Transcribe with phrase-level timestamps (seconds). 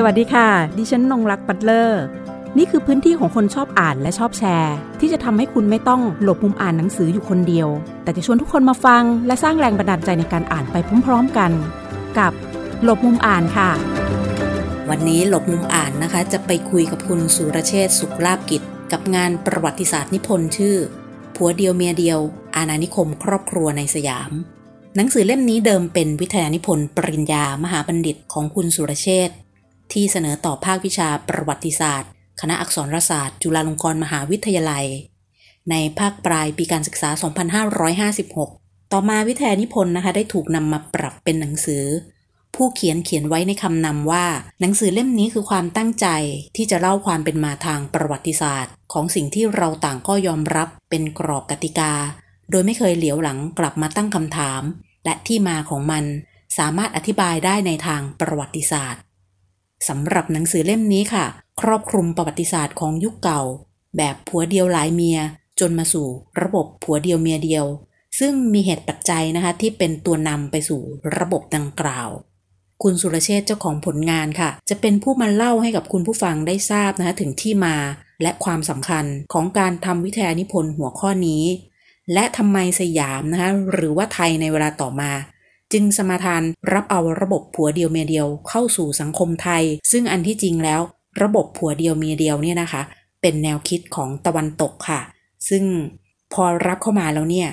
[0.00, 0.48] สวัสดีค่ะ
[0.78, 2.02] ดิฉันนงรักปัตเลอร์
[2.58, 7.68] นี่คือพื้นที่ของคนชอบอ่านและชอบแชร์ ที่จะทำให้คุณไม่ต้องหลบมุมอ่านหนังสืออยู่คนเดียว
[8.02, 11.52] แต่จะชวนทุกคนมาฟัง และสร้างแรงบันดาลใจในการอ่านไปพร้อมๆกัน
[12.18, 12.32] กับ
[12.84, 13.70] หลบมุมอ่านค่ะ
[14.90, 20.76] วันนี้หลบมุมอ่านนะคะ จะไปคุยกับคุณสุรเชษฐสุขลาบกิจ กับงานประวัติศาสตร์นิพนธ์ชื่อ
[21.36, 22.18] ผัวเดียวเมียเดียว
[22.56, 24.30] อาณานิคม ครอบครัวในสยาม
[24.96, 29.32] หนังสือเล่มนี้เดิมเป็นวิทยานิพนธ์ปริญญามหาบัณฑิตของคุณสุรเชษฐ
[29.92, 32.10] ที่เสนอต่อภาควิชาประวัติศาสตร์
[32.40, 34.86] คณะอักษรศาสตร์ จุฬาลงกรณ์มหาวิทยาลัย
[35.70, 37.10] ในภาคปลายปีการศึกษา
[37.80, 41.84] 2556 ต่อมาวิทยานิพนธ์นะคะได้ถูกนำมาปรับเป็นหนังสือ
[42.54, 44.26] ผู้เขียนเขียนไว้ในคำนำว่า
[44.60, 46.06] หนังสือเล่มนี้คือความตั้งใจ
[46.56, 51.92] ที่จะเล่าความเป็นมาทางประวัติศาสตร์ ของสิ่งที่เราต่างก็ยอมรับเป็นกรอบกติกา
[52.50, 54.62] โดยไม่เคยเหลียวหลังกลับมาตั้งคำถาม
[55.04, 56.04] และที่มาของมัน
[56.58, 59.00] สามารถอธิบายได้ในทางประวัติศาสตร์
[59.88, 61.24] สำหรับหนังสือเล่มนี้ค่ะ
[61.60, 63.42] ครอบคลุมประวัติศาสตร์ของยุคเก่า
[63.96, 65.18] แบบผัวเดียวหลายเมีย
[65.60, 66.06] จนมาสู่
[66.42, 67.64] ระบบผัวเดียวเมียเดียว
[68.18, 70.80] ซึ่งมีเหตุปัจจัยนะคะที่เป็นตัวนำไปสู่
[71.18, 72.08] ระบบดังกล่าว
[72.82, 77.76] คุณสุรเชษเจ้าของผลงานค่ะ จะเป็นผู้มาเล่าให้กับคุณผู้ฟังได้ทราบนะคะถึงที่มา
[78.22, 81.44] และความสำคัญของการทำวิทยานิพนธ์หัวข้อนี้
[82.12, 85.10] และทำไมสยามนะคะหรือว่าไทยในเวลาต่อมา
[85.72, 90.80] จึงสมาทานรับเอาระบบผัวเดียวเมียเดียวเข้าสู่สังคมไทย ซึ่งอันที่จริงแล้ว
[91.22, 92.82] ระบบผัวเดียวเมียเดียวเนี่ยนะคะ
[93.20, 95.00] เป็นแนวคิดของตะวันตกค่ะ
[95.48, 95.64] ซึ่ง
[96.32, 97.48] พอรับเข้ามาแล้วเนี่ย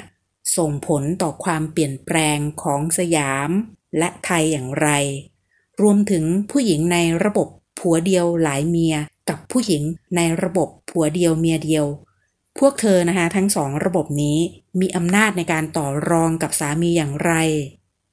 [0.58, 3.50] ส่งผลต่อความเปลี่ยนแปลงของสยาม
[3.98, 4.90] และไทยอย่างไร
[5.82, 7.48] รวมถึงผู้หญิงในระบบ
[7.80, 8.96] ผัวเดียวหลายเมีย
[9.30, 9.84] กับผู้หญิง
[10.16, 11.86] ในระบบผัวเดียวเมียเดียว
[12.60, 14.38] พวกเธอนะคะทั้งสองระบบนี้
[14.80, 17.34] มีอำนาจในการต่อรองกับสามีอย่างไร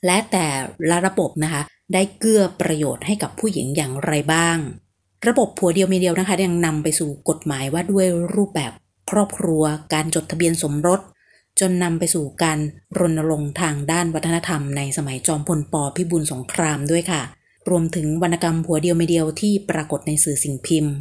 [0.07, 0.47] และแต่
[0.91, 1.63] ละระบบนะคะ
[1.93, 4.59] ได้เกื้อประโยชน์ให้กับผู้หญิงอย่างไรบ้าง
[5.29, 8.73] ระบบผัวเดียวเมียเดียวนะคะยังนำไปสู่กฎหมายว่าด้วยรูปแบบ
[9.11, 9.63] ครอบครัว
[9.93, 11.01] การจดทะเบียนสมรส
[11.61, 12.59] จนนำไปสู่การ
[12.99, 17.23] รณรงค์ทางด้านวัฒนธรรม ในสมัยจอมพลปพิบูลสงครามด้วยค่ะ
[17.71, 20.95] รวมถึงวรรณกรรมผัวเดียวไม่เดียวที่ปรากฏในสื่อสิ่งพิมพ์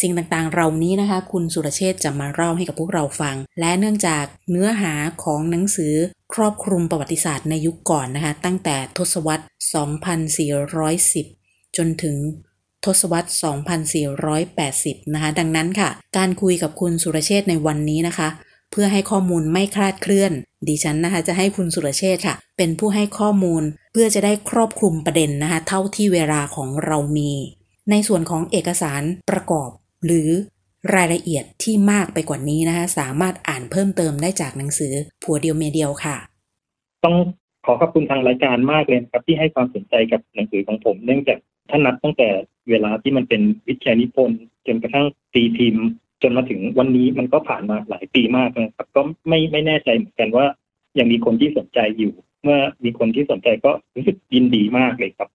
[0.00, 4.92] สิ่งต่างๆ เหล่านี้นะคะ คุณสุรเชษจะมาเล่าให้กับพวกเราฟัง และเนื่องจากเนื้อหา
[5.22, 5.94] ของหนังสือ
[6.34, 9.44] ครอบคลุมประวัติศาสตร์ในยุคก่อนนะคะ ตั้งแต่ทศวรรษ
[10.94, 12.16] 2410 จนถึง
[12.84, 13.28] ทศวรรษ
[14.46, 18.28] 2480 นะคะ ดังนั้นค่ะ การคุยกับคุณสุรเชษในวันนี้นะคะ
[18.70, 20.32] เพื่อให้ข้อมูลไม่คลาดเคลื่อน
[20.68, 27.32] ดิฉันนะคะจะให้คุณสุรเชษค่ะ เป็นผู้ให้ข้อมูลเพื่อจะได้ครอบคลุมประเด็นนะคะ เท่าที่เวลาของเรามี
[27.90, 29.70] ในส่วนของเอกสารประกอบ
[30.04, 30.28] หรือ
[30.94, 34.92] รายละเอียดที่มากไปกว่านี้นะคะ สามารถอ่านเพิ่มเติมได้จากหนังสือ
[35.22, 36.16] ผัวเดียวเมียเดียวค่ะ
[37.04, 37.16] ต้อง
[37.66, 41.38] ขอขอบคุณทางรายการมากเลยครับ ที่ให้ความสนใจกับหนังสือของผม เนื่องจาก
[41.70, 42.28] ท่านนับตั้งแต่
[42.70, 45.86] เวลาที่มันเป็นวิทยานิพนธ์จนกระทั่งตีพิมพ์
[46.22, 50.46] จนมาถึงวันนี้มันก็ผ่านมาหลายปีมากนะครับ ก็ไม่ไม่แน่ใจเหมือนกันว่า
[50.98, 55.28] ยังมีคนที่สนใจอยู่ เมื่อมีคนที่สนใจก็รู้สึกยินดีมากเลยครับ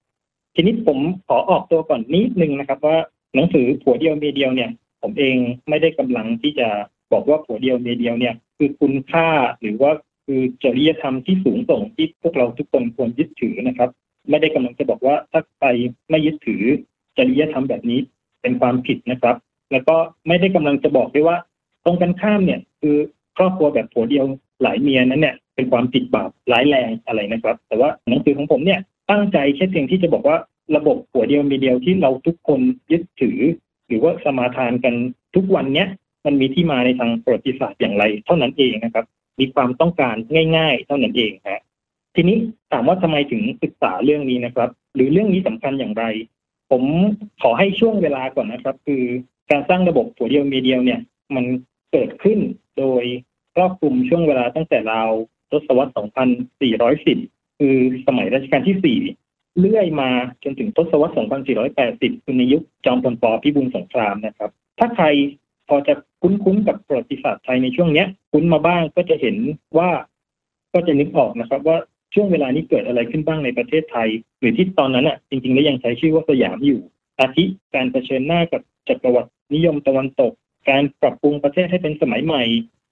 [0.56, 0.98] ทีนี้ผม
[1.28, 2.98] ขอออกตัวก่อนนิดนึงนะครับ ว่า
[3.36, 4.70] หนังสือผัวเดียวเมียเดียวเนี่ย
[5.02, 5.38] ผมเอง
[5.70, 6.68] ไม่ได้กำลังที่จะ
[7.14, 9.28] บอกว่าผัวเดียวเมียเดียวเนี่ยคือคุณค่า
[9.62, 9.92] หรือว่า
[10.26, 13.90] คือจริยธรรมที่สูงส่งที่พวกเราทุกคนควรยึดถือนะครับ
[14.30, 15.68] ไม่ได้กำลังจะบอกว่าถ้าใคร
[16.10, 16.64] ไม่ยึดถือ
[17.18, 18.00] จริยธรรมแบบนี้
[18.42, 19.36] เป็นความผิดนะครับ
[19.72, 19.96] แล้วก็
[20.28, 21.38] ไม่ได้กำลังจะบอกด้วยว่า
[21.86, 22.96] ตรงกันข้ามเนี่ย คือ
[23.38, 24.26] ครอบครัวแบบผัวเดียว
[24.62, 28.80] หลายเมียนั้นเนี่ยเป็นความผิดบาปร้ายแรงอะไรนะครับ แต่ว่าหนังสือของผมเนี่ย
[29.10, 30.38] ตั้งใจแค่เพียงที่จะบอกว่า
[30.76, 32.60] ระบบผัวเดียวมีเดียวที่เราทุกคน
[32.92, 33.40] ยึดถือ
[33.92, 34.96] หรือว่าสมาทานกัน
[35.36, 35.88] ทุกวันเนี้ย
[36.26, 39.06] มันมีที่มาในทางประวัติศาสตร์อย่างไร เท่านั้นเองนะครับ
[39.40, 40.16] มีความต้องการ
[40.58, 41.62] ง่าย ๆ เท่านั้นเองฮะ
[42.16, 42.38] ทีนี้
[42.72, 46.04] ถามว่าทำไมถึงศึกษาเรื่องนี้นะครับ หรือเรื่องนี้สำคัญอย่างไร
[46.72, 46.84] ผม
[47.42, 49.04] ขอให้ช่วงเวลาก่อนนะครับ คือ
[49.52, 51.00] การสร้างระบบผัวเดียวมีเดียวเนี่ย
[51.36, 51.46] มัน
[51.92, 52.40] เกิดขึ้น
[52.80, 53.04] โดย
[53.56, 55.12] ครอบคลุมช่วงเวลาตั้งแต่ราว
[55.52, 55.92] ทศวรรษ
[56.96, 57.76] 2410 คือ
[58.08, 60.10] สมัยรัชกาลที่4 เลื่อยมา
[60.44, 61.14] จนถึงทศวรรษ
[61.78, 65.06] 2480 คือในยุคจอมพลปพิบูลสงครามนะครับ ถ้าใคร
[65.70, 69.38] พอจะคุ้นๆกับประวัติศาสตร์ไทยในช่วงเนี้ย คุ้นมาบ้างก็จะเห็น
[69.78, 69.90] ว่า
[70.74, 71.78] ก็จะนึกออกนะครับ ว่า
[72.14, 74.10] ช่วงเวลานี้เกิดอะไรขึ้นบ้างในประเทศไทย
[74.40, 76.82] หรือที่ตอนนั้นอะจริงๆแล้วยังใช้ชื่อว่าสยามอยู่
[77.20, 77.44] อาทิ
[77.76, 80.32] การเผชิญหน้ากับจักรวรรดินิยมตะวันตก
[80.70, 82.44] การปรับปรุงประเทศให้เป็นสมัยใหม่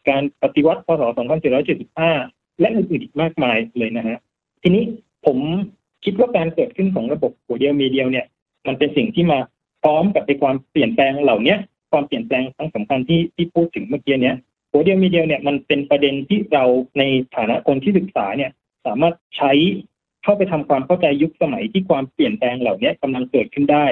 [0.09, 1.03] การปฏิวัติพศ
[1.81, 4.17] 2475 และอื่นๆอีกมากมายเลยนะฮะ
[4.61, 4.83] ทีนี้
[5.25, 5.37] ผม
[6.03, 8.25] คิดว่าการเกิดขึ้นของระบบหัวเดียวมีเดียวเนี่ย
[8.67, 9.39] มันเป็นสิ่งที่มา
[9.83, 11.55] พร้อมกับในความเปลี่ยนแปลงเหล่านี้
[11.91, 14.35] ความเปลี่ยนแปลงครั้งสำคัญที่ที่พูดถึงเมื่อกี้เนี้ย
[14.71, 16.65] หัวเดียวมีเดียวเนี่ยมันเป็นประเด็นที่เรา
[16.97, 17.03] ใน
[17.35, 18.51] ฐานะคนที่ศึกษาเนี่ย
[18.85, 19.51] สามารถใช้
[20.23, 23.85] เข้าไปทำความเข้าใจยุคสมัยที่ความเปลี่ยนแปลงเหล่านี้กำลังเกิดขึ้นได้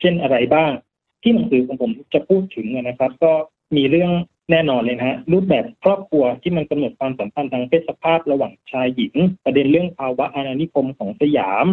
[0.00, 0.70] เช่นอะไรบ้าง
[1.22, 3.32] ที่หนังสือของผมจะพูดถึงนะครับ ก็
[3.76, 4.12] มีเรื่อง
[4.50, 9.14] แน่นอนเลยนะฮะรูปแบบครอบครัวที่มันกำหนดความสัมพันธ์ทางเพศสภาพระหว่างชายหญิง
[9.44, 11.66] ประเด็นเรื่องภาวะอาณานิคมของสยาม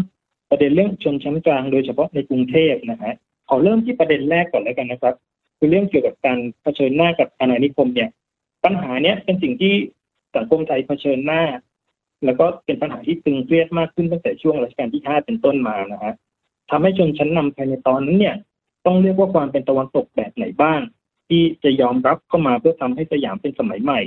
[0.49, 3.13] ประเด็นเรื่องชนชั้นกลางโดยเฉพาะในกรุงเทพนะฮะ
[3.49, 5.15] ขอเริ่มที่ประเด็นแรกก่อนแล้วกันนะครับ
[5.57, 8.09] คือเรื่องเกี่ยวกับการเผชิญหน้ากับอาณานิคมเนี่ย
[8.63, 9.73] ปัญหาเนี้ยเป็นสิ่งที่
[10.35, 11.43] สังคมไทยเผชิญหน้า
[12.25, 16.13] แล้วก็เป็นปัญหาที่ตึงเครียดมากขึ้นตั้งแต่ช่วงรัชกาลที่ห้าเป็นต้นมานะฮะ
[16.69, 18.35] ทำให้ชนชั้นนำภายในตอนนั้นเนี่ย
[18.85, 20.79] ต้องเรียกว่าความเป็นตะวันตกแบบไหนบ้าง
[21.29, 24.01] ที่จะยอมรับเข้ามาเพื่อทำให้สยามเป็นสมัยใหม่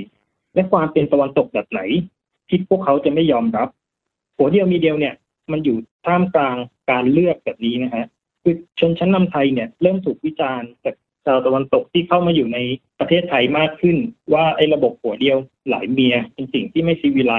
[0.53, 1.81] และความเป็นตะวันตกแบบไหน
[2.47, 3.67] ที่พวกเขาจะไม่ยอมรับ
[4.37, 5.15] หัวเดียวมีเดียวเนี่ย
[5.51, 6.55] มันอยู่ท่ามกลาง
[6.91, 8.05] การเลือกแบบนี้นะฮะ
[8.43, 10.95] คือชนชั้นนำไทยเนี่ยเริ่มถูกวิจารณ์จาก
[11.25, 12.57] ชาวตะวันตกที่เข้ามาอยู่ใน
[12.99, 13.97] ประเทศไทยมากขึ้น
[14.33, 15.37] ว่าไอ้ระบบผัวเดียว
[15.69, 17.33] หลายเมียเป็นสิ่งที่ไม่ศิวิไลซ์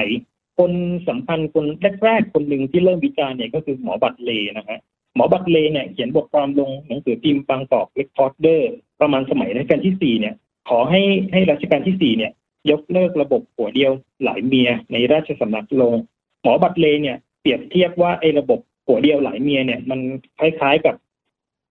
[0.59, 0.73] คน
[1.09, 1.65] สำคัญคน
[2.05, 4.81] แรกๆคนหนึ่งที่เริ่มวิจารณ์เนี่ยก็คือหมอบรัดเลย์นะฮะ
[5.15, 10.35] หมอบรัดเลย์เนี่ยเขียนบทความลงหนังสือพิมพ์ Bangkok Recorder ประมาณสมัยรัชกาลที่สี่เนี่ย
[10.69, 11.03] ขอให้
[11.33, 12.33] ให้รัชกาลที่สี่เนี่ย
[12.71, 13.93] ยกเลิกระบบผัวเดียว
[14.25, 15.95] หลายเมียในราชสำนักลง
[16.43, 20.01] หมอบรัดเลย์เนี่ยเปรียบเทียบว่าไอ้ระบบผัวเดียวหลายเมียเนี่ยมัน
[20.39, 20.95] คล้ายๆกับ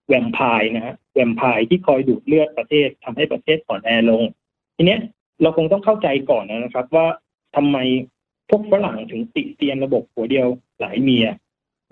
[0.08, 4.24] แวมไพร์นะฮะแวมไพร์ที่คอยดูดเลือดประเทศทำให้ประเทศอ่อนแอลง
[4.76, 5.00] ทีเนี้ย
[5.42, 7.06] เราคงต้องเข้าใจก่อนนะครับ ว่า
[7.56, 7.78] ทำไม
[8.50, 10.48] พวกฝรั่งถึงติเตียนระบบผัวเดียว
[10.80, 11.26] หลายเมีย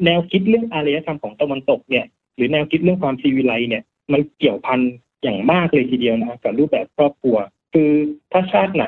[0.06, 2.06] แนวคิดเรื่องอารยธรรมของตะวันตกเนี่ย
[2.36, 3.84] หรือแนวคิดเรื่องความศิวิไลซ์เนี่ย
[4.14, 4.80] มันเกี่ยวพัน
[5.24, 7.38] อย่างมากเลยทีเดียวนะกับรูปแบบครอบครัว
[7.74, 7.92] คือ
[8.32, 8.86] ถ้าชาติไหน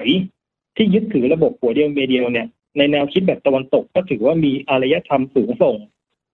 [0.75, 2.47] ที่ยึดถือระบบหัวเดียวเมียเดียวเนี่ย
[2.77, 5.75] ในแนวคิดแบบตะวันตกก็ถือว่ามีอารยธรรมสูงส่ง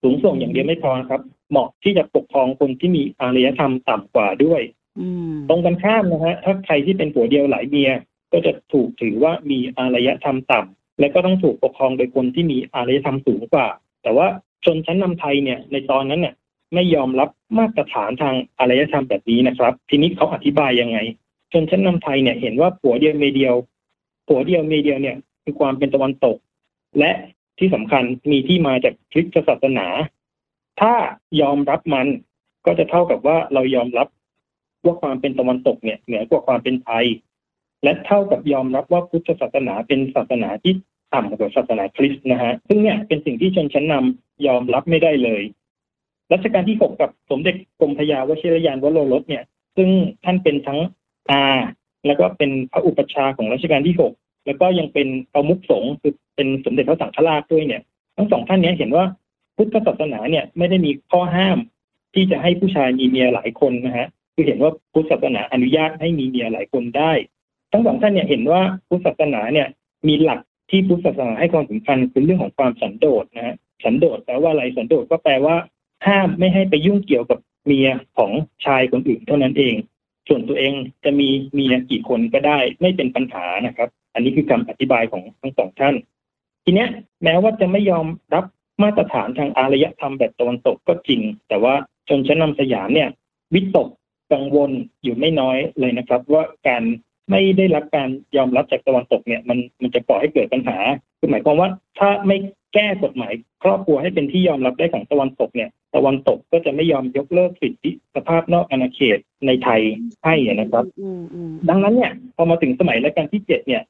[0.02, 1.22] สูงส่งอย่างเดียวไม่พอครับ
[1.52, 4.62] เหมาะที่จะปกครองคนที่มีอารยธรรมต่ำกว่าด้วย
[5.50, 7.92] ตรงกันข้ามนะฮะถ้าใครที่เป็นผัวเดียวหลายเมีย
[8.32, 13.68] ก็จะถูกถือว่ามีอารยธรรมต่ำและก็ต้องถูกปกครองโดยคนที่มีอารยธรรมสูงกว่า
[14.04, 14.28] แต่ว่า
[14.66, 16.36] ชนชั้นนำไทยเนี่ยในตอนนั้นเนี่ย
[16.74, 20.98] ไม่ยอมรับมาตรฐานทางอารยธรรมแบบนี้นะครับ ทีนี้เขาอธิบายยังไง
[21.52, 23.56] ชนชั้นนำไทยเนี่ยเห็นว่าผัวเดียวเมเดียว
[24.28, 26.38] ผัวเดียวเมเดียวเนี่ยคือความเป็นตะวันตก
[27.00, 27.12] และ
[27.60, 29.88] ที่สำคัญมีที่มาจากคริสตศาสนา
[30.82, 30.94] ถ้า
[31.42, 32.08] ยอมรับมัน
[32.66, 34.08] ก็จะเท่ากับว่าเรายอมรับ
[34.86, 37.06] ว่าความเป็นตะวันตกเนี่ยเหนือกว่าความเป็นไทย
[37.84, 40.74] และเท่ากับยอมรับว่าพุทธศาสนาเป็นศาสนาที่
[41.14, 45.42] ต่ำกว่าศาสนาคริสต์นะฮะซึ่งเนี่ยเป็นสิ่งที่ชนชั้นนำยอมรับไม่ได้เลย
[46.34, 49.44] รัชกาลที่หกกับสมเด็จกรมพยาวชิรยานวโรรสเนี่ย
[49.76, 49.90] ซึ่ง
[50.24, 50.80] ท่านเป็นทั้ง
[51.30, 51.42] อา
[52.08, 54.14] แล้วก็เป็นพระอุปชาของรัชกาลที่หก
[54.46, 57.82] แล้วก็ยังเป็นประมุขสงฆ์คือเป็นสมเด็จพระสังฆราชด้วยเนี่ย
[58.16, 59.06] ทั้งสองท่านนี้เห็นว่า
[59.56, 61.58] พุทธศาสนาเนี่ยไม่ได้มีข้อห้าม
[62.14, 67.12] ที่จะให้ผู้ชายมีเมียหลายคนนะฮะคือเห็นว่าพุทธศาสนาอนุญาตให้มีเมียหลายคนได้
[67.72, 69.68] ทั้งสองท่านเนี่ยเห็นว่าพุทธศาสนาเนี่ย
[70.08, 70.40] มีหลัก
[70.70, 75.56] ที่พุทธศาสนาให้ความสำคัญคือเรื่องของความสันโดษนะฮะสันโดษแปลว่าอะไรสันโดษก็แปลว่า
[76.08, 78.32] ห้ามไม่ให้ไปยุ่งเกี่ยวกับเมียของ
[78.66, 79.76] ชายคนอื่นเท่านั้นเอง
[80.28, 80.74] ส่วนตัวเอง
[81.04, 85.96] จะมีเมียกี่คนก็ได้ไม่เป็นปัญหานะครับ อันนี้คือคำอธิบายของทั้งสองท่าน
[86.64, 86.90] ทีเนี้ย
[87.24, 88.46] แม้ว่าจะไม่ยอมรับ
[88.84, 91.74] มาตรฐานทางอารยธรรมแบบตะวันตกก็จริง แต่ว่า
[92.10, 93.10] ชนชั้นนำสยามเนี่ย
[93.54, 93.88] วิตก
[94.34, 94.72] กังวล
[95.04, 96.84] อยู่ไม่น้อยเลยนะครับ ว่าการ
[97.32, 100.78] ไม่ได้รับการยอมรับจากตะวันตกเนี่ยมันมันจะก่อให้เกิดปัญหา
[101.20, 102.38] คือหมายความว่าถ้าไม่
[102.74, 109.82] แก้กฎหมาย ครอบครัวให้เป็นที่ยอมรับได้ของตะวันตกเนี่ย ตะวันตกก็จะไม่ยอมยกเลิกสิทธิสภาพนอกอาณาเขตในไทย
[110.26, 110.86] ให้นะครับ
[111.70, 113.84] ดังนั้นเนี่ยพอมาถึงสมัยรัชกาลที่เจ็ดเนี่ย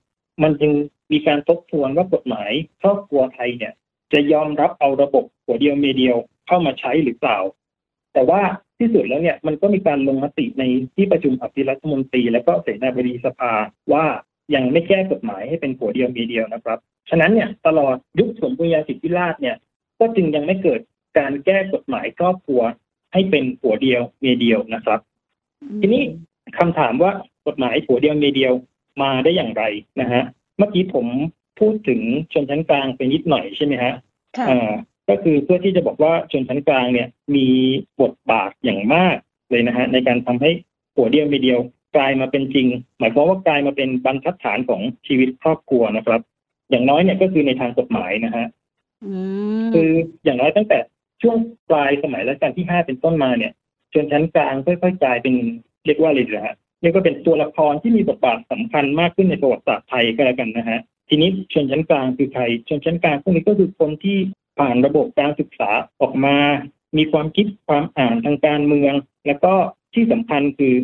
[0.43, 0.71] มันจึง
[1.11, 3.73] มีการทบทวนว่ากฎหมายครอบครัวไทยเนี่ย
[4.13, 7.37] จะยอมรับเอาระบบหัวเดียวเมียเดียวเข้ามาใช้หรือเปล่า
[8.13, 8.41] แต่ว่า
[8.79, 10.63] ที่สุดแล้วเนี่ยมันก็มีการลงมติใน
[10.95, 13.53] ที่ประชุมอภิรัฐมนตรี และก็เสนาบดีสภา
[13.93, 14.05] ว่า
[14.55, 19.55] ยังไม่แก้กฎหมายให้เป็นผัวเดียวเมียเดียวนะครับ ฉะนั้นเนี่ยตลอดยุคสมบูรณาสิทธิราชเนี่ย
[19.99, 20.81] ก็จึงยังไม่เกิด
[21.17, 22.61] การแก้กฎหมายครอบครัว
[23.13, 24.99] ให้เป็นผัวเดียวเมียเดียวนะครับ
[25.81, 26.03] ทีนี้
[26.57, 27.11] คำถามว่า
[27.47, 28.53] กฎหมายผัวเดียวเมียเดียว
[29.01, 29.63] มาได้อย่างไร
[30.01, 30.23] นะฮะ
[30.57, 31.07] เมื่อกี้ผม
[31.59, 32.01] พูดถึง
[32.33, 33.93] ชนชั้นกลางไปนิดหน่อยใช่ไหมฮะ
[34.49, 34.71] อ่า
[35.09, 37.47] ก็คือเพื่อที่จะบอกว่าชนชั้นกลางเนี่ย มี
[38.01, 39.15] บทบาทอย่างมาก
[39.51, 40.51] เลยนะฮะในการทำให้
[40.95, 41.59] ผัวเดียวเมียเดียว
[41.95, 42.67] กลายมาเป็นจริง
[42.99, 46.21] หมายความว่ากลายมาเป็นบรรทัดฐานของชีวิตครอบครัวนะครับ
[46.69, 48.45] อย่างน้อยเนี่ยก็คือในทางกฎหมายนะฮะ
[49.73, 49.89] คือ
[50.23, 50.77] อย่างน้อยตั้งแต่
[51.21, 51.37] ช่วง
[51.69, 53.53] ปลายสมัยรัชกาลที่ห้าเป็นต้นมาเนี่ย
[53.93, 55.35] ชนชั้นกลางค่อยๆกลายเป็น
[55.85, 64.17] เรียกว่าอะไรนะฮะเรียกว่าเป็นตัวละครที่มีบทบาทสำคัญมากขึ้นในประวัติศาสตร์ไทยก็แล้วกันนะฮะทีนี้ชนชั้นกลางคือใครชนชั้นกลางพวกนี้ก็คือคนที่
[64.59, 65.69] ผ่านระบบการศึกษา
[66.01, 66.37] ออกมา
[66.97, 68.93] มีความคิดความอ่านทางการเมือง
[69.27, 69.53] แล้วก็
[69.93, 70.75] ที่สำคัญคือ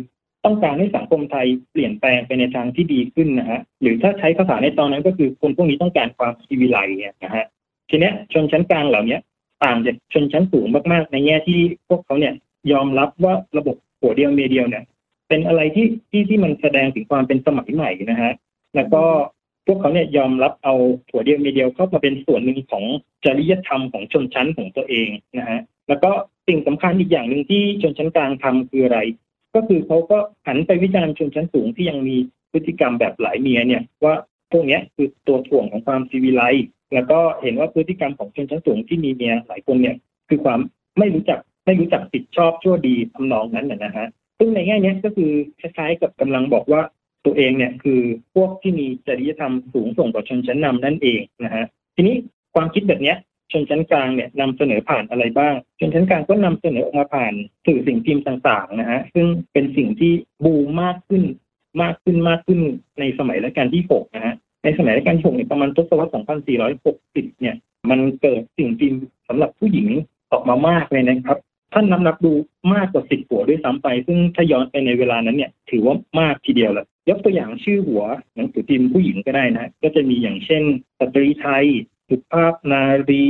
[0.44, 6.78] ต้องการให้สังคมไทยเปลี่ยนแปลงไปในทางที่ดีขึ้นนะฮะหรือถ้าใช้ภาษาในตอนนั้นก็คือคนพวกนี้ต้องการความซีวิไล
[7.24, 7.44] นะฮะ
[7.90, 9.18] ทีเนี้ยชนชั้นกลางเหล่านี้
[9.64, 12.34] ต่างจากชนชั้นสูงมากๆ ในแง่ที่พวกเขาเนี่ย
[12.72, 14.84] ยอมรับว่าระบบหัวเดียวเมเดียวเนี่ย
[15.28, 18.32] เป็นอะไรที่ที่ที่มันแสดงถึงความเป็นสมัยใหม่นะฮะ
[18.76, 19.02] แล้วก็
[19.66, 20.74] พวกเขาเนี่ยยอมรับเอา
[21.10, 22.84] หัวเดียวเมเดียวเข้ามาเป็นส่วนหนึ่งของ
[23.24, 26.10] จริยธรรมของชนชั้นของตัวเองนะฮะแล้วก็
[26.48, 28.98] สิ่งสำคัญอีกอย่างหนึ่งที่ชนชั้นกลางทำคืออะไร
[29.54, 32.16] ก็คือเขาก็หันไปวิจารณ์ชนชั้นสูงที่ยังมี
[32.52, 34.14] พฤติกรรมแบบหลายเมียเนี่ยว่า
[34.52, 36.42] พวกนี้คือตัวถ่วงของความซีวิไล
[36.94, 39.96] แล้วก็เห็นว่าพฤติกรรมของชนชั้นสูงที่มีเมียหลายคนเนี่ย
[40.28, 40.60] คือความ
[40.98, 44.06] ไม่รู้จักไม่รู้จักผิดชอบชั่วดีทำนองนั้นนะฮะ
[44.38, 46.82] ซึ่งในแง่นี้ก็คือคล้ายๆกับกำลังบอกว่า
[47.24, 48.00] ตัวเองเนี่ยคือ
[48.34, 51.64] พวกที่มีจริยธรรมสูงส่งกว่าชนชั้นนำนั่นเองนะฮะ
[51.96, 52.16] ทีนี้
[52.54, 53.16] ความคิดแบบเนี้ย
[53.52, 57.34] ชนชั้นกลางเนี่ยนำเสนอผ่านอะไรบ้าง ชนชั้นกลางก็นำเสนอออกมาผ่าน
[57.66, 60.12] สื่อสิ่งพิมพ์ต่างๆนะฮะซึ่งเป็นสิ่งที่
[60.44, 61.22] บูมมากขึ้น
[61.82, 62.60] มากขึ้นมากขึ้น
[63.00, 66.10] ในสมัยรัชกาลที่6นะฮะ ในสมัยรัชกาลที่6เนี่ยประมาณทศวรรษ
[66.74, 67.56] 2460 เนี่ย
[67.90, 69.88] มันเกิดสิ่งพิมพ์สำหรับผู้หญิง
[70.32, 71.38] ออกมามากเลยนะครับ
[71.72, 72.32] ท่านนับนับดู
[72.74, 78.02] มากกว่าสิบหัวด้วยซ้ำไป ซึ่งถ้าย้อนไปในเวลานั้นเนี่ย ถือว่ามากทีเดียวละยกตัวอย่างชื่อหัว
[78.34, 80.62] หนังสือพิมพ์ผู้หญิงก็ได้นะ ก็จะมีอย่างเช่น
[81.00, 81.66] สตรีไทย
[82.08, 83.26] สุภาพนารี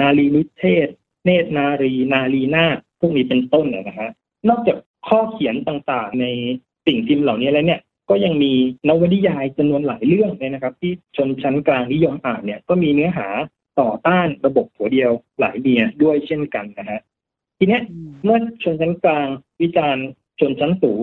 [0.00, 0.88] นารีนิเทศ
[1.24, 2.66] เนตรนารี นารีนา
[3.00, 4.10] พวกนี้เป็นต้นนะฮะ
[4.48, 6.26] นอกจากข้อเขียนต่างๆ ใน
[6.86, 8.52] สิ่งพิมพ์เหล่านี้แล้วเนี่ย ก็ยังมี
[8.88, 13.28] นวนิยายจำนวนหลายเรื่องเลยนะครับ ที่ชนชั้นกลางนิยมอ่านเนี่ยก็มีเนื้อหา
[13.80, 17.00] ต่อต้านระบบหัวเดียวหลายเมียด้วยเช่นกันนะฮะ
[17.58, 17.82] ทีเนี้ย
[18.24, 19.26] เมื่อชนชั้นกลาง
[19.62, 20.06] วิจารณ์
[20.40, 21.02] ชนชั้นสูง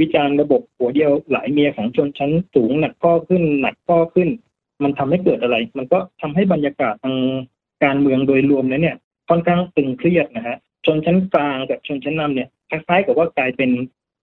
[0.00, 4.28] วิจารณ์ระบบหัวเดียวหลายเมียของชนชั้นสูงหนักข้อขึ้นหนักข้อขึ้น
[4.82, 7.16] มันทำให้เกิดอะไร มันก็ทำให้บรรยากาศทาง
[7.84, 8.96] การเมืองโดยรวมแล้วเนี่ย
[9.28, 13.70] ค่อนข้างตึงเครียดนะฮะชนชั้นกลางกับชนชั้นนำเนี่ยคล้ายๆกับว่ากลายเป็น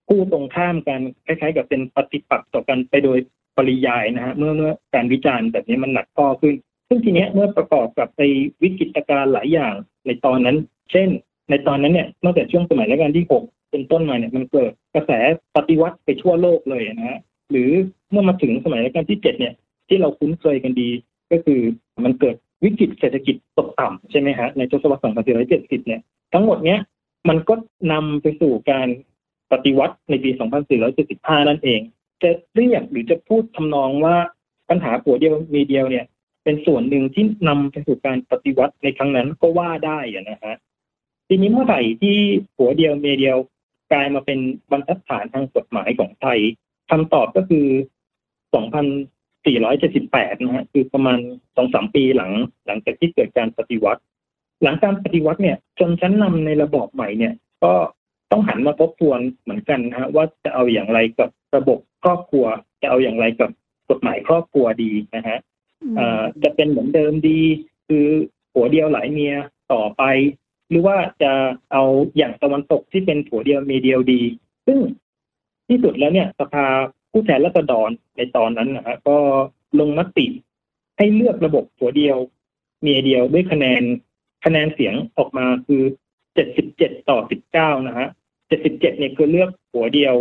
[0.08, 3.18] คู่ตรงข้ามกันคล้ายๆ กับเป็นปฏิปักษ์ต่อกันไปโดย
[3.56, 6.54] ปริยายนะฮะเมื่อเมื่อการวิจารณ์แบบนี้มันหนักข้อขึ้น
[6.88, 8.22] ซึ่งทีเนี้ยเมื่อประกอบกับใน
[8.62, 9.74] วิกฤตการณ์หลายอย่าง
[10.06, 10.56] ในตอนนั้น
[10.92, 11.08] เช่น
[11.50, 15.10] ในตอนนั้นเนี่ยตั้งแต่ช่วงสมัยรัชกาลที่หกเป็นต้นมาเนี่ยมันเกิดกระแส
[15.56, 17.18] ปฏิวัติไปทั่วโลกเลยนะฮะ
[17.50, 17.70] หรือ
[18.10, 19.54] เมื่อมาถึงสมัยรัชกาลที่เจ็ดเนี่ย
[19.88, 20.90] ที่เราคุ้นเคยกันดี
[21.32, 21.60] ก็คือ
[22.04, 25.02] มันเกิดวิกฤตเศรษฐกิจตกต่ำใช่ไหมฮะในทศวรรษ
[25.46, 26.00] 2470 เนี่ย
[26.32, 26.80] ทั้งหมดเนี้ย
[27.28, 27.54] มันก็
[27.92, 28.88] นำไปสู่การ
[29.52, 30.30] ปฏิวัติในปี
[30.88, 31.80] 2475 นั่นเอง
[32.22, 34.16] จะเรียกหรือจะพูดทำนองว่า
[34.68, 36.06] ปัญหาผัวเดียวมีเดียวเนี่ย
[36.44, 40.56] เป็นส่วนหนึ่งที่นำไปสู่การปฏิวัติในครั้งนั้นก็ว่าได้นะฮะ
[41.28, 42.16] ทีนี้เมื่อไหร่ที่
[42.56, 43.36] ผัวเดียวเมียเดียว
[43.92, 44.38] กลายมาเป็น
[44.70, 46.38] บรรทัดฐานทางกฎหมายของไทย
[46.90, 47.66] คำตอบก็คือ
[48.56, 51.18] 2478 นะฮะคือประมาณ
[51.56, 52.32] สองสามปีหลัง
[52.66, 54.00] หลังจากที่เกิดการปฏิวัติ
[54.62, 57.34] หลังการปฏิวัติเนี่ย จนชั้นนำในระบอบใหม่เนี่ย
[57.64, 57.72] ก็
[58.30, 62.46] ต้องหันมาทบทวนเหมือนกันนะฮะว่าจะเอาอย่างไรกับระบบครอบครัว
[62.82, 63.50] จะเอาอย่างไรกับ
[63.90, 65.38] กฎหมายครอบครัวดีนะฮะ
[66.42, 67.40] จะเป็นเหมือนเดิมดี
[67.88, 68.06] คือ
[68.52, 69.34] ผัวเดียวหลายเมีย
[69.72, 70.02] ต่อไป
[70.68, 71.32] หรือว่าจะ
[71.72, 71.84] เอา
[72.16, 74.20] อย่างตะวันตกที่เป็นผัวเดียวเมียเดียวดี
[74.66, 74.78] ซึ่ง
[75.68, 76.66] ที่สุดแล้วเนี่ยสภา
[77.10, 79.18] ผู้แทนรัษฎรในตอนนั้นนะฮะก็
[79.80, 80.26] ลงมติ
[80.96, 82.16] ให้เลือกระบบผัวเดียว
[82.82, 83.82] เมียเดียวด้วยคะแนน
[84.44, 85.82] คะแนนเสียงออกมาคือ
[86.36, 88.08] เจ็ดสิบเจ็ดต่อสิบเก้านะฮะ
[88.48, 90.14] เจ็ดสิบเจ็ดเนี่ยคือเลือกผัวเดียว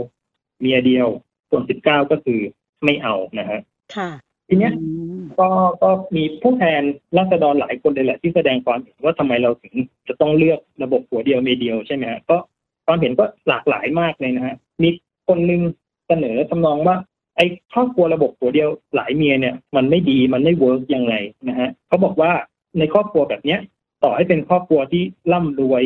[0.62, 1.08] เมียเดียว
[1.50, 2.40] ส่วนสิบเก้าก็คือ
[2.84, 3.60] ไม่เอานะฮะ
[3.96, 4.10] ค่ะ
[4.48, 4.74] ทีเนี้ย
[5.40, 5.50] ก็
[5.84, 6.82] ก็มีผู้แทน
[7.18, 9.74] ราษฎรหลายคนเลยแหละที่แสดงความเห็นว่าทำไมเราถึง
[10.08, 12.38] จะต้องเลือกระบบผัวเดียวเมียเดียวใช่ไหมฮะก็
[12.86, 14.90] ความเห็นก็หลากหลายมากเลยนะฮะมี
[15.28, 15.62] คนนึง
[16.08, 16.96] เสนอทำนองว่า
[17.38, 21.14] ไอ้ครอบครัวระบบผัวเดียวหลายเมียเนี่ย มันไม่ดีมันไม่เวิร์กยังไง
[21.50, 22.32] นะฮะเขาบอกว่า
[22.80, 23.60] ในครอบครัวแบบเนี้ย
[24.04, 25.04] ต่อให้เป็นครอบครัวที่
[25.34, 25.84] ร่ำรวย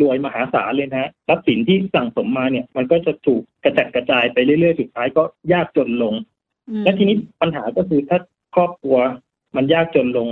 [0.00, 5.22] รวยมหาศาลเลยนะฮะทรัพย์สินที่สั่งสมมาเนี่ย มันก็จะถูกกระจัดกระจายไปเรื่อยๆ สุดท้ายก็
[5.52, 6.14] ยากจนลง
[6.84, 8.18] และทีนี้ปัญหาก็คือถ้า
[8.54, 8.96] ครอบครัว
[9.56, 10.28] มันยากจนลง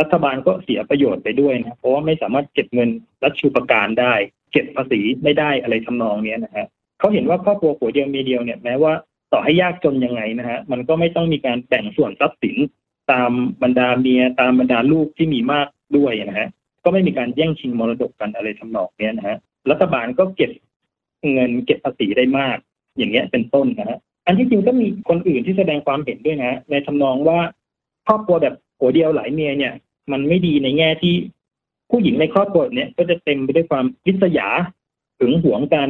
[0.00, 2.90] รัฐบาลก็เสียประโยชน์ไปด้วยนะเพราะว่าไม่สามารถเก็บเงิน
[3.22, 4.14] รัฐชูประการได้
[4.52, 6.66] เก็บภาษีไม่ได้อะไรทำนองเนี้ยนะฮะ
[6.98, 8.92] เขาเห็นว่าครอบครัวผัวเดียวเมียเดียวเนี่ยแม้ว่า
[9.32, 12.56] ต่อให้ยากจนยังไงนะฮะมันก็ไม่ต้องมีการแบ่งส่วนทรัพย์สิน
[13.12, 13.30] ตาม
[13.62, 16.48] บรรดาเมียตามบรรดาลูกที่มีมากด้วยนะฮะ
[16.88, 19.38] ก็ไม่มีการแย่งชิงมรดกกันอะไรทำนองเนี้ยนะฮะ
[19.70, 20.50] รัฐบาลก็เก็บ
[21.32, 22.56] เงินเก็บภาษีได้มาก
[22.96, 27.38] อย่างเงี้ยเป็นต้นนะฮะอันที่จริงก็มีคนอื่นที่แสดงความเห็นด้วยนะในทำนองว่า
[28.06, 29.74] ครอบครัวแบบหัวเดียวหลายเมียเนี่ย
[30.12, 31.14] มันไม่ดีในแง่ที่
[31.90, 34.48] ผู้หญิงในครอบครัวเนี่ยก็จะเต็มไปด้วยความริษยา
[35.20, 35.88] ถึงหวงกัน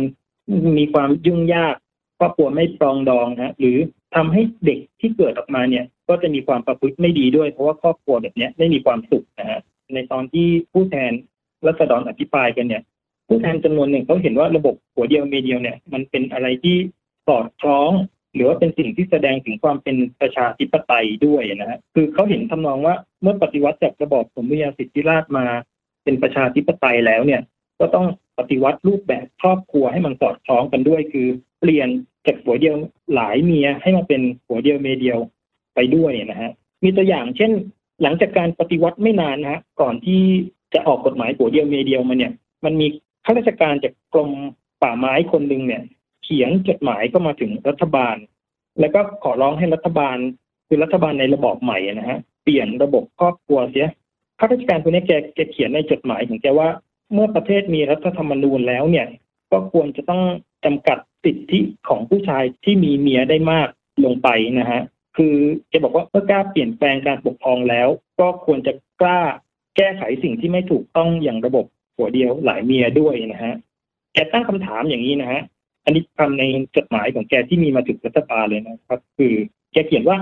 [0.79, 1.75] มีความยุ่งยาก
[2.19, 3.79] ครอบครัวไม่ปรองดองนะหรือ
[4.15, 9.61] ทำให้เด็กที่เกิดออกมาเนี่ย ก็จะมีความประพฤติไม่ดีด้วย เพราะว่าครอบครัวแบบนี้ไม่มีความสุขนะฮะ
[9.95, 11.13] ในตอนที่ผู้แทน
[11.67, 12.83] รัษฎรอภิปรายกันเนี่ย
[13.29, 16.77] ผู้แทนจำนวนหนึ่งเขาเห็นว่าระบบหัวเดียวเมียเดียวเนี่ย มันเป็นอะไรที่
[17.27, 17.91] สอดคล้อง
[18.35, 25.47] หรือว่าเป็นสิ่งที่แสดงถึงความเป็นประชาธิปไตยด้วยนะฮะคือเขาเห็นทำนองว่าเมื่อปฏิวัติจากระบอบสมบูรณสิทธิราชมา
[26.05, 27.41] เป็นประชาธิปไตยแล้วเนี่ย
[27.81, 28.07] ก็ต้อง
[28.39, 31.27] ปฏิวัติรูปแบบครอบครัวให้มันสอดคล้องกันด้วย คือ
[31.61, 31.89] เปลี่ยน
[32.27, 32.77] จากหัวเดียว
[33.15, 35.19] หลายเมียให้มาเป็นหัวเดียวเมียเดียว
[35.75, 36.53] ไปด้วยนะฮะ
[36.85, 37.53] มีตัวอย่างเช่น
[38.03, 40.21] หลังจากการปฏิวัติไม่นานนะก่อนที่
[40.75, 42.33] จะออกกฎหมายหัวเดียวเมียเดียวมาเนี่ย
[42.65, 42.87] มันมี
[43.25, 44.31] ข้าราชการจากกรม
[44.83, 45.83] ป่าไม้คนหนึ่งเนี่ย
[46.25, 48.17] เขียนจดหมายก็มาถึงรัฐบาล
[48.81, 50.17] แล้วก็ขอร้องให้รัฐบาล
[50.69, 53.89] คือรัฐบาลในระบอบใหม่นะฮะเปลี่ยนระบบครอบครัวเสีย
[54.39, 56.69] ข้าราชการคนนี้แกแกเขียนในจดหมายของแกว่า
[57.13, 59.07] เมื่อประเทศมีรัฐธรรมนูญแล้วเนี่ย
[59.53, 60.23] ก็ควรจะต้อง
[60.65, 63.69] จำกัดสิทธิของผู้ชายที่มีเมียได้มาก
[64.05, 64.29] ลงไป
[64.59, 64.83] นะฮะ
[65.19, 65.37] คือ
[65.69, 67.89] แกบอกว่าเมื่อกล้าเปลี่ยนแปลงการปกครองแล้ว
[68.21, 69.21] ก็ควรจะกล้า
[69.77, 71.65] แก้ไขสิ่งที่ไม่ถูกต้องอย่างระบบ
[71.97, 73.55] หัวเดียวหลายเมียด้วยนะฮะ
[74.15, 75.43] แกตั้งคำถามอย่างนี้นะฮะ
[75.85, 76.45] อันนี้คำใน
[76.77, 79.35] จดหมายของแกที่มีมาถึงรัฐบาลเลยนะครับ คือ
[79.73, 80.19] แกเขียนว่า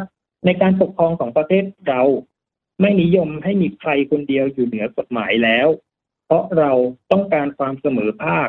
[0.46, 2.02] ในการปกครองของประเทศเรา
[2.80, 5.68] ไม่นิยมให้มีใครคนเดียวอยู่เหนือกฎหมายแล้ว
[6.26, 6.72] เพราะเรา
[7.12, 8.48] ต้องการความเสมอภาค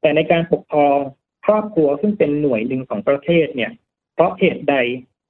[0.00, 0.98] แต่ในการปกครอง
[1.46, 3.72] ครอบครัวซึ่งเป็นหน่วยหนึ่งของประเทศเนี่ย
[4.14, 4.76] เพราะเหตุใด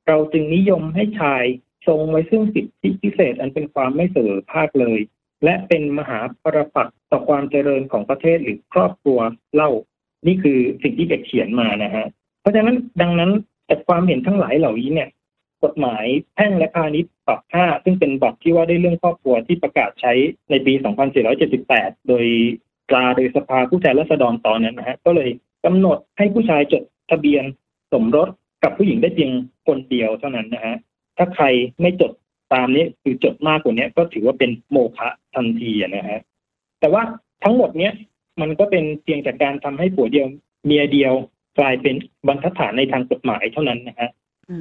[0.08, 1.44] เราจึงนิยมให้ชาย
[1.86, 5.00] ทรงไว้ซึ่งสิทธิพิเศษอันเป็นความไม่เสมอภาคเลย
[5.44, 9.18] และเป็นมหาปรปักษ์ต่อความเจริญของประเทศหรือครอบครัว
[9.54, 9.70] เล่า
[10.26, 12.06] นี่คือสิ่งที่แกเขียนมานะฮะ
[12.40, 13.30] เพราะฉะนั้นดังนั้น
[13.68, 15.08] จากความเห็นทั้งหลายเหล่านี้เนี่ย
[15.64, 20.12] กฎหมายแพ่งและพาณิชย์ปรับ5ซึ่งเป็นบัตรที่ว่าได้เรื่องครอบครัวที่ประกาศใช้
[20.50, 20.72] ในปี
[21.40, 22.26] 2478 โดย
[22.88, 25.30] ตราโดยสภาผู้แทนราษฎรตอนนั้นนะฮะก็เลย
[25.64, 27.44] กำหนดให้ผู้ชายจดทะเบียน
[27.92, 28.28] สมรส
[28.62, 29.30] กับผู้หญิงได้เพียง
[29.66, 30.76] คนเดียวเท่านั้นนะฮะ
[31.16, 31.44] ถ้าใคร
[31.80, 32.12] ไม่จด
[32.52, 36.20] ตามนี้คือจดมากกว่านี้ก็ถือว่าเป็นโมฆะทันทีนะฮะ
[36.80, 37.02] แต่ว่า
[37.44, 37.92] ทั้งหมดเนี้ย
[38.40, 40.26] มันก็เป็นเพียงจากการทำให้ผัวเดียว
[40.64, 41.12] เมียเดียว
[41.58, 41.94] กลายเป็น
[42.26, 44.10] บรรทัดฐานในทางกฎหมายเท่านั้นนะฮะ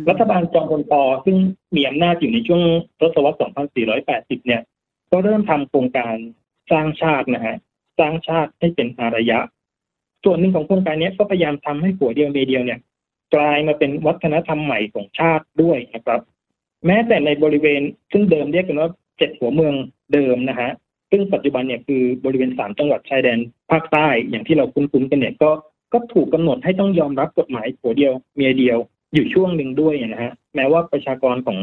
[0.09, 1.37] รัฐบาลจอมพลปอซึ่ง
[1.75, 2.61] มีอำนาจอยู่ในช่วง
[2.99, 3.41] ทศวรรษ
[3.87, 4.61] 2480 เนี่ย
[5.11, 6.15] ก็เริ่มทำโครงการ
[6.71, 7.55] สร้างชาตินะฮะ
[7.99, 9.39] สร้างชาติให้เป็นอารยะ
[10.23, 12.79] ส่วนหนึ่งของโครงการนี้ก็พยายามทำให้ผัวเดียวเมียเดียวเนี่ย
[13.35, 16.21] กลายมาเป็นวัฒนธรรมใหม่ของชาติด้วยนะครับ
[16.85, 19.73] แม้แต่ในบริเวณซึ่งเดิมเรียกกันว่าเจ็ดหัวเมือง
[20.13, 20.71] เดิมนะฮะ
[21.11, 23.39] ซึ่งปัจจุบันเนี่ยคือบริเวณสามจังหวัดชายแดน
[23.71, 25.51] ภาคใต้อย่างที่เราคุ้นๆกันเนี่ยก็
[25.93, 28.77] ก็ถูกกำหนดให้ต้องยอมรับกฎหมายผัวเดียวเมียเดียว
[29.13, 31.59] อยู่ช่วงหนึ่งด้วยนะฮะแม้ว่าประชากรของ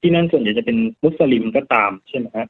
[0.00, 2.46] ที่นั่นส่วนใหญ่จะเป็นมุสลิมก็ตามใช่ไหมฮะ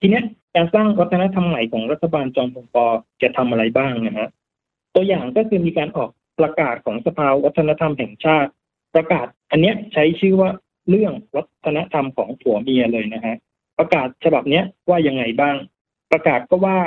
[0.00, 0.20] ทีนี้
[0.54, 2.76] การสร้างวัฒนธรรมใหม่ของรัฐบาลจอมพลป
[3.22, 4.28] จะทำอะไรบ้างนะฮะ
[4.94, 8.50] ตัวอย่างก็คือมีการออก ประกาศของสภาวัฒนธรรมแห่งชาติ
[8.94, 10.50] ประกาศอันเนี้ยใช้ชื่อว่า
[10.88, 13.36] เรื่องวัฒนธรรมของผัวเมียเลยนะฮะ
[13.78, 15.56] ประกาศฉบับเนี้ยว่ายังไงบ้าง
[16.12, 16.78] ประกาศก็ว่า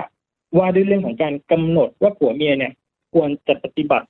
[0.58, 2.74] ว่าด้วยเรื่องของการกำหนดว่าผัวเมียเนี่ย
[3.14, 4.08] ควรจะปฏิบัติ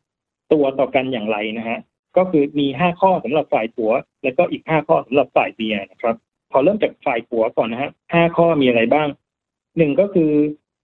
[0.53, 1.79] ตัวต่อกันอย่างไรนะฮะ
[2.17, 3.91] ก็คือมีห้าข้อสำหรับฝ่ายผัว
[4.23, 6.15] แล้วก็อีกห้าข้อสำหรับฝ่ายเมียนะครับ
[6.51, 9.07] ขอเริ่มจากฝ่ายผัวก่อนนะฮะห้าข้อมีอะไรบ้าง
[9.77, 10.31] หนึ่งก็คือ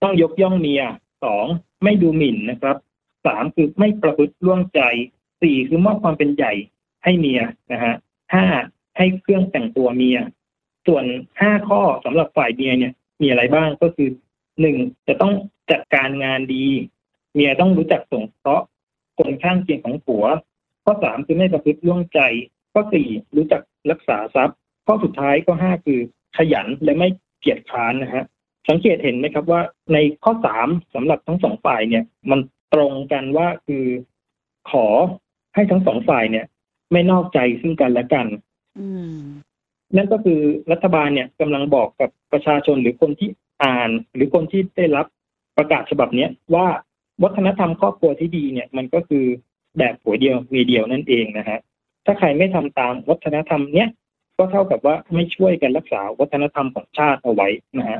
[0.03, 0.81] ต้องยกย่องเมีย
[1.23, 1.45] สอง
[1.83, 2.75] ไม่ดูหมิ่นนะครับ
[3.25, 4.81] สามคือไม่ประพฤติล่วงใจ
[5.41, 6.53] สี่คือมอบความเป็นใหญ่
[7.03, 7.95] ให้เมียนะฮะ
[8.33, 8.45] ห้า
[8.97, 10.19] ให้เครื่องแต่งตัวเมีย
[10.87, 11.05] ส่วน
[11.41, 14.09] ห้าข้อสำหรับฝ่ายเมียเนี่ย มีอะไรบ้างก็คือ
[14.61, 14.77] หนึ่ง
[15.07, 15.33] จะต้อง
[15.71, 16.65] จัดการงานดี
[17.33, 18.65] เมียต้องรู้จักสงเคราะห์
[19.17, 20.25] คนข้างเคียงของผัว
[20.83, 22.19] ข้อสามคือไม่ประพฤติล่วงใจ
[22.73, 25.99] ข้อสี่รู้จักรักษาทรัพย์ ข้อสุดท้ายข้อห้าคือ
[26.37, 27.07] ขยันและไม่
[27.39, 28.23] เกียจคร้านนะฮะ
[28.69, 29.61] สังเกตเห็นไหมครับว่า
[29.93, 32.39] ในข้อสามสำหรับทั้งสองฝ่ายเนี่ย มัน
[32.73, 33.85] ตรงกันว่าคือ
[34.71, 34.85] ขอ
[35.55, 36.45] ให้ทั้งสองฝ่ายเนี่ย
[36.91, 38.27] ไม่นอกใจซึ่งกันและกัน
[39.95, 40.39] นั่นก็คือ
[40.71, 43.29] รัฐบาลเนี่ยกำลังบอกกับประชาชนหรือคนที่
[43.63, 45.05] อ่าน หรือคนที่ได้รับ
[45.57, 46.67] ประกาศฉบับเนี้ยว่า
[47.23, 49.25] วัฒนธรรมครอบครัวที่ดีเนี่ย มันก็คือ
[49.77, 51.59] แบบหัวเดียวมีเดียวนั่นเองนะฮะ
[52.05, 53.89] ถ้าใครไม่ทำตามวัฒนธรรมเนี้ย
[54.37, 57.47] ก็เท่ากับว่าไม่ช่วยกันรักษาวัฒนธรรมของชาติเอาไว้
[57.79, 57.99] นะฮะ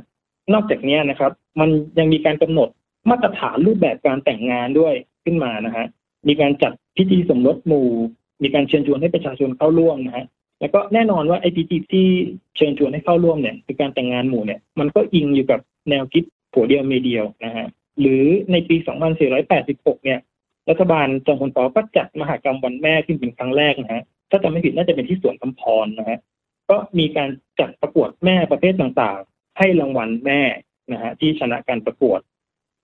[0.54, 2.70] นอกจากนี้นะครับ มันยังมีการกำหนด
[3.10, 4.94] มาตรฐานรูปแบบการแต่งงานด้วย
[5.26, 5.88] ขึ้นมานะฮะ
[6.28, 7.90] มีการจัดพิธีสมรสหมู่
[8.44, 10.26] มีการเชิญชวนให้ประชาชนเข้าร่วมนะฮะ
[10.60, 12.08] แล้วก็แน่นอนว่าไอ้พิธีที่
[12.56, 15.60] เชิญชวนให้เข้าร่วมเนี่ยคือการแต่งงานหมู่เนี่ยมันก็อิงอยู่กับ
[15.90, 17.68] แนวคิดผัวเดียวเมียเดียวนะฮะ
[18.00, 18.76] หรือในปี
[19.40, 20.20] 2486 เนี่ย
[20.70, 26.20] รัฐบาลจอมพลปอก็จัดมหากรรมวันแม่ขึ้นเป็นครั้งแรกนะฮะถ้าจำไม่ผิดน่าจะเป็นที่สวนคำพรนะฮะ
[26.70, 30.42] ก็มีการจัดประกวดแม่ประเภทต่างๆ ให้รางวัลแม่
[30.92, 32.20] นะฮะที่ชนะการประกวด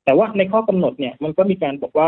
[0.05, 2.07] แต่ว่าในข้อกำหนดเนี่ยมันก็มีการบอกว่า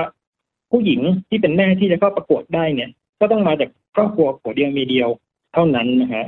[0.71, 5.09] ผู้หญิงที่เป็นแม่ที่จะเข้าประกวดได้เนี่ย ก็ต้องมาจากครอบครัวผัวเดียวมีเดียว
[5.53, 6.25] เท่านั้นนะฮะ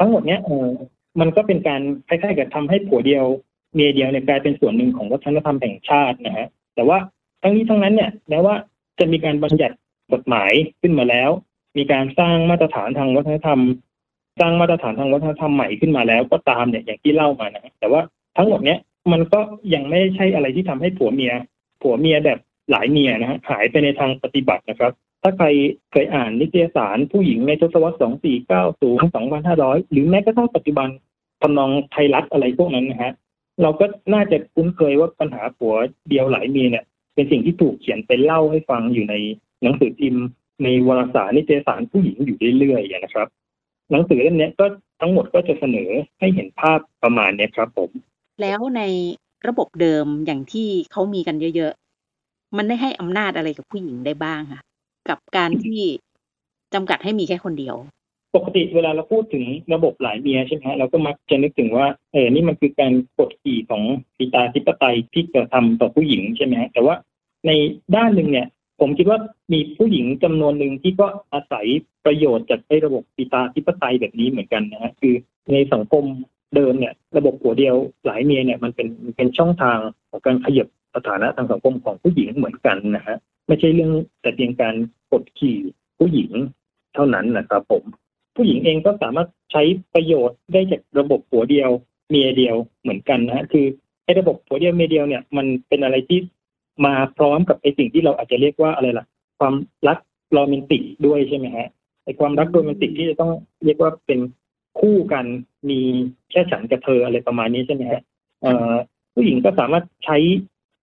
[0.00, 0.68] ทั้งหมดเนี้ยเออ
[1.20, 3.24] มันก็เป็นการคล้ายๆกับทำให้ผัวเดียว
[3.74, 6.98] เมียเดียวเนี่ยกลายเป็นส่วนหนึ่งของวัฒนธรรมแห่งชาตินะฮะแต่ว่า
[7.42, 8.54] ทั้งนี้ทั้งนั้นเนี่ยแม้ว่า
[8.98, 9.76] จะมีการบัญญัติ
[10.12, 11.30] กฎหมายขึ้นมาแล้ว
[11.76, 13.60] มีการสร้างมาตรฐานทางวัฒนธรรม
[14.40, 18.00] สร้างมาตรฐานทางวัฒนธรรมใหม่ขึ้นมาแล้วก็ตามเนี่ยอย่างที่เล่ามานะแต่ว่า
[18.36, 18.78] ทั้งหมดเนี้ย
[19.12, 19.40] มันก็
[19.74, 21.32] ยังไม่ใช่อะไรที่ทำให้ผัวเมีย
[21.82, 22.38] ผัวเมียแบบ
[22.70, 25.46] หลายเมียนะฮะหายไปในทางปฏิบัตินะครับ ถ้าใคร
[25.92, 30.88] เคยอ่านนิตยสารผู้หญิงในทศวรรษ 2490 2500 หรือแม้กระทั่งปัจจุบัน
[31.42, 33.12] ทำนองไทยรัฐอะไรพวกนั้นนะฮะ
[33.62, 35.74] เราก็น่าจะคุ้นเคยว่าปัญหาผัว
[36.08, 36.84] เดียวหลายเมียเนี่ย
[37.14, 39.14] เป็นสิ่งที่ถูกเขียนเป็นเล่าให้ฟังอยู่ใน
[39.62, 40.24] หนังสือพิมพ์
[40.62, 43.28] ในวารสารนิตยสารผู้หญิงอยู่เรื่อยๆนะครับ
[43.90, 44.66] หนังสือเล่มนี้ก็
[45.00, 47.90] ทั้งหมดก็จะเสนอให้เห็นภาพประมาณนี้ครับผม
[48.40, 48.82] แล้วใน
[49.48, 54.60] ระบบเดิมอย่างที่เขามีกันเยอะๆ มันได้ให้อำนาจอะไรกับผู้หญิงได้บ้างคะ
[55.08, 55.80] กับการที่
[56.74, 57.76] จำกัดให้มีแค่คนเดียว
[58.34, 63.82] ปกติเวลาเราพูดถึงระบบหลายเมียใช่ไหมฮะเราก็มักจะนึกถึงว่าเออนี่มันคือการกดขี่ของ
[64.16, 66.94] ปิตาธิปไตยที่กระทำต่อผู้หญิงใช่ไหมฮะแต่ว่า
[67.46, 67.50] ใน
[67.96, 68.46] ด้านหนึ่งเนี่ย
[68.80, 69.18] ผมคิดว่า
[69.52, 71.66] มีผู้หญิงจำนวนหนึ่งที่ก็อาศัย
[72.04, 75.14] ประโยชน์จากไอ้ระบบปิตาธิปไตยแบบนี้เหมือนกันนะฮะคือ
[75.52, 76.04] ในสังคม
[76.54, 79.78] เดิมเนี่ยระบบผัวเดียวหลายเมียเนี่ยมันเป็นเป็นช่องทาง
[80.10, 84.74] ของการขยับสถานะทางสังคมของผู้หญิงเหมือนกันนะฮะไม่ใช่เรื่องแต่เพียงการ
[85.12, 85.56] กดขี่
[85.98, 86.30] ผู้หญิง
[86.94, 87.84] เท่านั้นนะครับผม
[88.36, 89.62] ผู้หญิงเองก็สามารถใช้
[89.94, 91.70] ประโยชน์ได้จากระบบผัวเดียว
[92.10, 93.66] เมียเดียวเหมือนกันนะฮะคือ
[94.04, 96.18] ไอ้ระบบผัวเดียวเมียเดียวเนี่ยมันเป็นอะไรที่
[96.84, 99.06] มาพร้อมกับไอ้สิ่งที่เราอาจจะเรียกว่าอะไรล่ะ
[99.38, 99.54] ความ
[99.88, 99.98] รัก
[100.32, 101.68] โรแมนติกด้วยใช่ไหมฮะ
[102.04, 103.32] ไอ้ความรักโรแมนติกที่จะต้อง
[103.64, 104.18] เรียกว่าเป็น
[104.80, 105.24] คู่กัน
[105.70, 105.80] มี
[106.30, 108.02] แค่ฉันกับเธออะไรประมาณนี้ใช่ไหมฮะ
[109.14, 110.18] ผู้หญิงก็สามารถใช้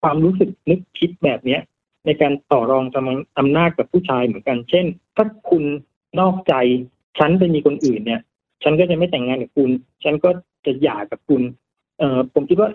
[0.02, 1.60] ความรู้สึกนึกคิดแบบเนี้ย
[2.06, 2.84] ในการต่อรอง
[3.38, 5.64] อำนาจกับผู้ชายเหมือนกัน เช่น ถ้าคุณ
[6.20, 6.54] นอกใจ
[7.18, 8.20] ฉันไปมีคนอื่นเนี่ย
[8.62, 9.70] ฉันก็จะไม่แต่งงานกับคุณ
[10.04, 10.30] ฉันก็
[10.66, 11.42] จะหย่ากับคุณ
[11.98, 12.70] เอ่อผมคิดว่า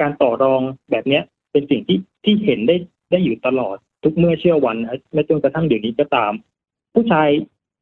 [0.00, 1.22] การต่อรองแบบเนี้ย
[1.52, 2.76] เป็นสิ่งที่ที่เห็นได้
[3.10, 4.76] ได้อยู่ตลอดทุกเมื่อเชื่อวัน
[5.12, 6.32] ไม่จนกระทั่งเดี๋ยวนี้ก็ตาม
[6.94, 7.28] ผู้ชาย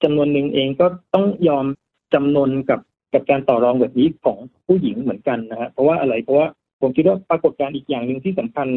[0.03, 1.67] จำนวนหนึ่งเองก็ต้องยอม
[2.15, 2.81] จำนนกับ
[3.15, 6.49] กับการต่อรองแบบนี้ของผู้หญิงเหมือนกันนะฮะเพราะว่าอะไรเพราะว่า
[6.81, 8.69] ผมคิดว่าปรากฏการณ์อีกอย่างหนึ่งที่สำคัญ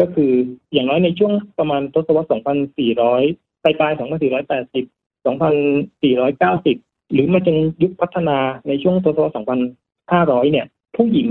[0.00, 0.32] ก็คือ
[0.72, 9.34] อย่างน้อยในช่วงประมาณทศวรรษ 2400 ปลายปลาย2480 2490 หรือมาจนยุคพัฒนาในช่วงทศวรรษ
[9.68, 11.28] 2500 เนี่ย ผู้หญิง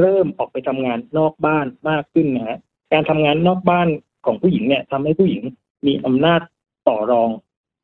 [0.00, 2.58] เริ่มออกไปทำงานนอกบ้านมากขึ้นนะฮะ
[2.92, 3.88] การทำงานนอกบ้าน
[4.26, 5.42] ของผู้หญิงเนี่ยทำให้ผู้หญิง
[5.86, 6.40] มีอำนาจ
[6.88, 7.30] ต่อรอง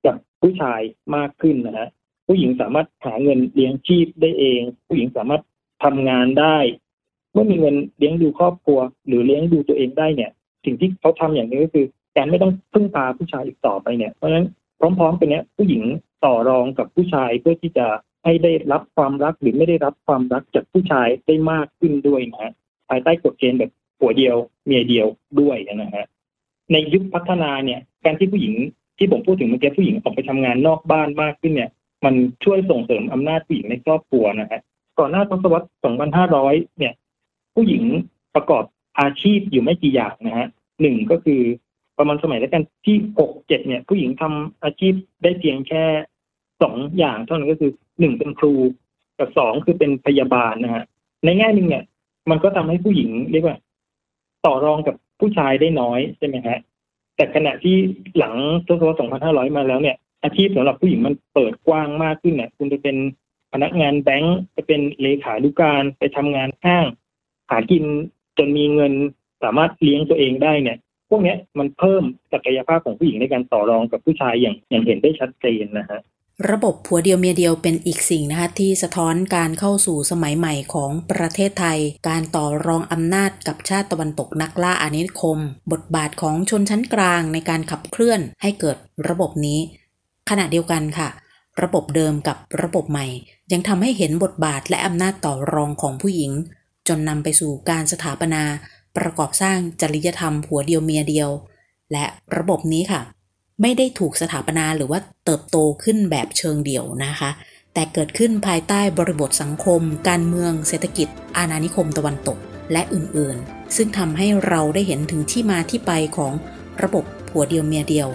[0.07, 0.81] กับผู้ชาย
[1.17, 1.89] มากขึ้นนะฮะ
[2.27, 5.43] ผู้หญิงสามารถหาเงินเลี้ยงชีพได้เอง ผู้หญิงสามารถ
[5.85, 6.57] ทำงานได้
[7.33, 10.31] เมื่อมีเงินเลี้ยงดูครอบครัว หรือเลี้ยงดูตัวเองได้เนี่ย
[10.65, 14.47] สิ่งที่เขาทำอย่างนี้ก็คือการไม่ต้องพึ่งพาผู้ชายอีกต่อไปเนี่ยเพราะฉะนั้น
[14.79, 15.83] พร้อมๆกันเนี้ยผู้หญิง
[16.25, 17.87] ต่อรองกับผู้ชายเพื่อที่จะ
[18.25, 22.53] ให้ได้รับความรักหรือไม่ได้รับความรักจากผู้ชายได้มากขึ้นด้วยนะฮะ
[22.89, 25.07] ภายใต้กฎเกณฑ์แบบผัวเดียวเมียเดียว
[25.41, 26.07] ด้วยนะฮะ
[26.73, 28.55] ในยุคพัฒนาเนี่ย การที่ผู้หญิง
[28.99, 31.71] ที่ผมพูดถึงเมื่อกี้ผู้หญิงออกไปทำงานนอกบ้านมากขึ้นเนี่ย
[32.05, 32.15] มัน
[32.45, 34.61] ช่วยส่งเสริมอำนาจผู้หญิงในครอบครัวนะฮะ
[34.99, 35.67] ก่อนหน้าทศวรรษ
[36.23, 36.95] 2500 เนี่ย
[37.55, 37.83] ผู้หญิง
[38.35, 38.65] ประกอบ
[39.01, 40.49] อาชีพอยู่ไม่กี่อย่างนะฮะ
[40.81, 41.41] หนึ่งก็คือ
[41.99, 45.85] ประมาณสมัยรัชกาลที่หกเจ็ดเนี่ย ผู้หญิงทำอาชีพได้เพียงแค่
[46.63, 48.55] สองอย่างเท่านั้นก็คือหนึ่งเป็นครู
[49.19, 50.85] กับสองคือเป็นพยาบาลนะฮะ
[51.25, 51.85] ในแง่หนึ่งเนี่ย
[52.31, 53.57] มันก็ทำให้ผู้หญิงเรียกว่า
[54.47, 56.59] ต่อรองกับผู้ชายได้น้อยใช่ไหมฮะ
[57.17, 57.77] แต่ขณะที่
[58.19, 58.35] หลัง
[58.67, 62.97] ทศวรรษ 2500 มาแล้วเนี่ย อาชีพสำหรับผู้หญิงมันเปิดกว้างมากขึ้นเนี่ยคุณจะเป็น
[63.53, 66.87] พนักงานแบงก์ไปเป็นเลขานุการไปทำงานห้าง
[67.51, 67.85] หากิน
[68.39, 68.93] จนมีเงิน
[69.43, 70.79] สามารถเลี้ยงตัวเองได้เนี่ย
[71.11, 76.01] พวกนี้มันเพิ่มศักยภาพของผู้หญิงในการต่อรองกับผู้ชายอย่างอย่างเห็นได้ชัดเจนนะฮะ
[76.51, 85.39] ระบบผัวเดียวเมียเดียวเป็นอีกสิ่งนะคะที่สะท้อนการเข้าสู่สมัยใหม่ของประเทศไทย การต่อรองอำนาจกับชาติตะวันตกนักล่าอาณานิคม
[85.73, 88.77] บทบาทของชนชั้นกลางในการขับเคลื่อนให้เกิด
[89.09, 89.61] ระบบนี้
[90.31, 91.09] ขณะเดียวกันค่ะ
[91.63, 93.07] ระบบเดิมกับระบบใหม่
[93.53, 96.33] ยังทำให้เห็นบทบาทและอำนาจต่อรองของผู้หญิง
[96.89, 98.43] จนนำไปสู่การสถาปนา
[98.97, 101.31] ประกอบสร้างจริยธรรมผัวเดียวเมียเดียว
[101.93, 102.05] และ
[102.37, 103.01] ระบบนี้ค่ะ
[103.63, 107.31] ไม่ได้ถูกสถาปนาหรือว่าเติบโตขึ้นแบบเชิงเดี่ยวนะคะ
[107.75, 112.39] แต่เกิดขึ้นภายใต้บริบทสังคม การเมือง เศรษฐกิจ อาณานิคมตะวันตก
[112.73, 116.33] และอื่นๆ ซึ่งทำให้เราได้เห็นถึงที่มาที่ไปของ
[116.83, 118.09] ระบบผัวเดียวเมียเดียว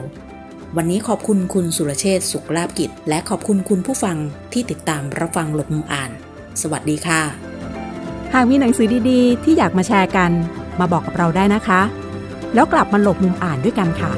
[0.77, 4.17] วันนี้ขอบคุณคุณสุรเชษฐ์สุขลาบกิจ และขอบคุณคุณผู้ฟัง
[4.53, 6.11] ที่ติดตามรับฟังหลบมุมอ่าน
[6.61, 7.21] สวัสดีค่ะ
[8.33, 10.31] หากมีหนังสือดีๆ ที่อยากมาแชร์กัน
[10.79, 11.81] มาบอกกับเราได้นะคะ
[12.53, 14.11] แล้วกลับมาหลบมุมอ่านด้วยกันค่ะ